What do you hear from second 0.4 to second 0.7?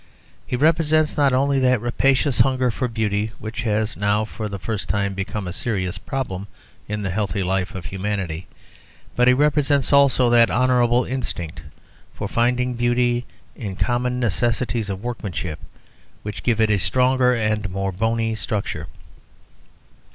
He